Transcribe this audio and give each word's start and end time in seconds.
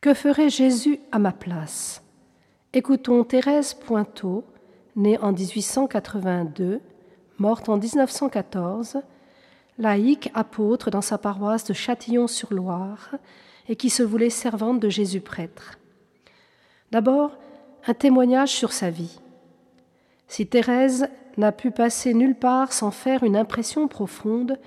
Que 0.00 0.14
ferait 0.14 0.48
Jésus 0.48 0.98
à 1.12 1.18
ma 1.18 1.30
place? 1.30 2.02
Écoutons 2.72 3.22
Thérèse 3.22 3.74
Pointeau, 3.74 4.44
née 4.96 5.18
en 5.18 5.30
1882, 5.30 6.80
morte 7.36 7.68
en 7.68 7.76
1914, 7.76 9.02
laïque 9.76 10.30
apôtre 10.32 10.90
dans 10.90 11.02
sa 11.02 11.18
paroisse 11.18 11.64
de 11.64 11.74
Châtillon-sur-Loire 11.74 13.10
et 13.68 13.76
qui 13.76 13.90
se 13.90 14.02
voulait 14.02 14.30
servante 14.30 14.80
de 14.80 14.88
Jésus 14.88 15.20
prêtre. 15.20 15.78
D'abord, 16.92 17.36
un 17.86 17.92
témoignage 17.92 18.52
sur 18.52 18.72
sa 18.72 18.88
vie. 18.88 19.20
Si 20.28 20.46
Thérèse 20.46 21.08
n'a 21.36 21.52
pu 21.52 21.72
passer 21.72 22.14
nulle 22.14 22.36
part 22.36 22.72
sans 22.72 22.90
faire 22.90 23.22
une 23.22 23.36
impression 23.36 23.86
profonde, 23.86 24.58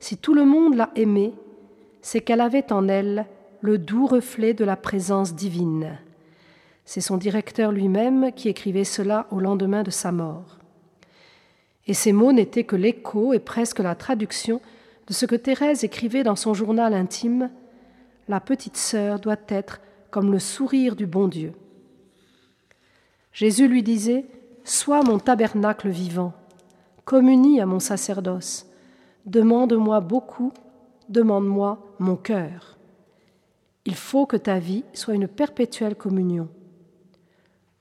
si 0.00 0.16
tout 0.16 0.34
le 0.34 0.44
monde 0.44 0.74
l'a 0.74 0.90
aimée, 0.96 1.32
c'est 2.02 2.22
qu'elle 2.22 2.40
avait 2.40 2.72
en 2.72 2.88
elle 2.88 3.26
le 3.62 3.78
doux 3.78 4.06
reflet 4.06 4.54
de 4.54 4.64
la 4.64 4.76
présence 4.76 5.34
divine. 5.34 5.98
C'est 6.84 7.00
son 7.00 7.16
directeur 7.16 7.72
lui-même 7.72 8.32
qui 8.32 8.48
écrivait 8.48 8.84
cela 8.84 9.26
au 9.30 9.38
lendemain 9.38 9.82
de 9.82 9.90
sa 9.90 10.12
mort. 10.12 10.58
Et 11.86 11.94
ces 11.94 12.12
mots 12.12 12.32
n'étaient 12.32 12.64
que 12.64 12.76
l'écho 12.76 13.32
et 13.32 13.38
presque 13.38 13.80
la 13.80 13.94
traduction 13.94 14.60
de 15.06 15.12
ce 15.12 15.26
que 15.26 15.34
Thérèse 15.34 15.84
écrivait 15.84 16.22
dans 16.22 16.36
son 16.36 16.54
journal 16.54 16.94
intime 16.94 17.50
La 18.28 18.40
petite 18.40 18.76
sœur 18.76 19.20
doit 19.20 19.36
être 19.48 19.80
comme 20.10 20.32
le 20.32 20.38
sourire 20.38 20.96
du 20.96 21.06
bon 21.06 21.28
Dieu. 21.28 21.52
Jésus 23.32 23.68
lui 23.68 23.82
disait 23.82 24.26
Sois 24.64 25.02
mon 25.02 25.18
tabernacle 25.18 25.88
vivant, 25.88 26.32
communie 27.04 27.60
à 27.60 27.66
mon 27.66 27.80
sacerdoce, 27.80 28.66
demande-moi 29.26 30.00
beaucoup, 30.00 30.52
demande-moi 31.08 31.94
mon 31.98 32.16
cœur. 32.16 32.79
Il 33.86 33.94
faut 33.94 34.26
que 34.26 34.36
ta 34.36 34.58
vie 34.58 34.84
soit 34.92 35.14
une 35.14 35.28
perpétuelle 35.28 35.96
communion. 35.96 36.48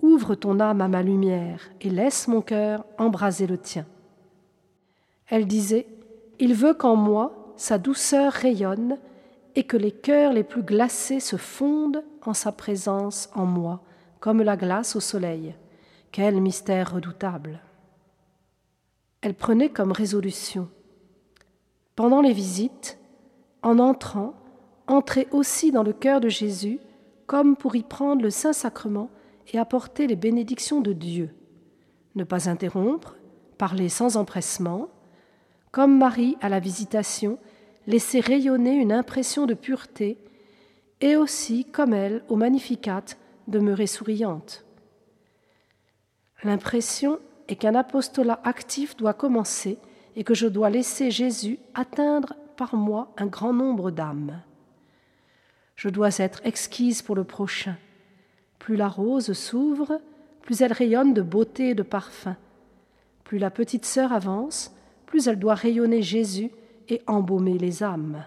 Ouvre 0.00 0.34
ton 0.34 0.60
âme 0.60 0.80
à 0.80 0.88
ma 0.88 1.02
lumière 1.02 1.70
et 1.80 1.90
laisse 1.90 2.28
mon 2.28 2.42
cœur 2.42 2.84
embraser 2.98 3.46
le 3.46 3.58
tien. 3.58 3.86
Elle 5.28 5.46
disait, 5.46 5.86
Il 6.38 6.54
veut 6.54 6.74
qu'en 6.74 6.96
moi 6.96 7.54
sa 7.56 7.78
douceur 7.78 8.32
rayonne 8.32 8.98
et 9.54 9.64
que 9.64 9.78
les 9.78 9.92
cœurs 9.92 10.32
les 10.32 10.44
plus 10.44 10.62
glacés 10.62 11.20
se 11.20 11.36
fondent 11.36 12.04
en 12.22 12.34
sa 12.34 12.52
présence 12.52 13.30
en 13.34 13.46
moi, 13.46 13.82
comme 14.20 14.42
la 14.42 14.56
glace 14.56 14.96
au 14.96 15.00
soleil. 15.00 15.54
Quel 16.12 16.40
mystère 16.40 16.92
redoutable. 16.92 17.60
Elle 19.22 19.34
prenait 19.34 19.70
comme 19.70 19.92
résolution. 19.92 20.68
Pendant 21.94 22.20
les 22.20 22.34
visites, 22.34 22.98
en 23.62 23.78
entrant, 23.78 24.34
entrer 24.86 25.28
aussi 25.32 25.72
dans 25.72 25.82
le 25.82 25.92
cœur 25.92 26.20
de 26.20 26.28
Jésus, 26.28 26.78
comme 27.26 27.56
pour 27.56 27.76
y 27.76 27.82
prendre 27.82 28.22
le 28.22 28.30
Saint-Sacrement 28.30 29.10
et 29.52 29.58
apporter 29.58 30.06
les 30.06 30.16
bénédictions 30.16 30.80
de 30.80 30.92
Dieu. 30.92 31.30
Ne 32.14 32.24
pas 32.24 32.48
interrompre, 32.48 33.16
parler 33.58 33.88
sans 33.88 34.16
empressement, 34.16 34.88
comme 35.70 35.98
Marie 35.98 36.36
à 36.40 36.48
la 36.48 36.60
visitation, 36.60 37.38
laisser 37.86 38.20
rayonner 38.20 38.74
une 38.74 38.92
impression 38.92 39.46
de 39.46 39.54
pureté, 39.54 40.18
et 41.00 41.16
aussi, 41.16 41.64
comme 41.64 41.92
elle, 41.92 42.24
au 42.28 42.36
Magnificat, 42.36 43.04
demeurer 43.48 43.86
souriante. 43.86 44.64
L'impression 46.42 47.18
est 47.48 47.56
qu'un 47.56 47.74
apostolat 47.74 48.40
actif 48.44 48.96
doit 48.96 49.14
commencer 49.14 49.78
et 50.16 50.24
que 50.24 50.34
je 50.34 50.46
dois 50.46 50.70
laisser 50.70 51.10
Jésus 51.10 51.58
atteindre 51.74 52.34
par 52.56 52.74
moi 52.74 53.12
un 53.18 53.26
grand 53.26 53.52
nombre 53.52 53.90
d'âmes. 53.90 54.42
Je 55.76 55.88
dois 55.88 56.18
être 56.18 56.40
exquise 56.44 57.02
pour 57.02 57.14
le 57.14 57.24
prochain. 57.24 57.76
Plus 58.58 58.76
la 58.76 58.88
rose 58.88 59.32
s'ouvre, 59.32 60.00
plus 60.42 60.62
elle 60.62 60.72
rayonne 60.72 61.12
de 61.12 61.22
beauté 61.22 61.70
et 61.70 61.74
de 61.74 61.82
parfum. 61.82 62.36
Plus 63.24 63.38
la 63.38 63.50
petite 63.50 63.84
sœur 63.84 64.12
avance, 64.12 64.74
plus 65.04 65.28
elle 65.28 65.38
doit 65.38 65.54
rayonner 65.54 66.02
Jésus 66.02 66.50
et 66.88 67.02
embaumer 67.06 67.58
les 67.58 67.82
âmes. 67.82 68.24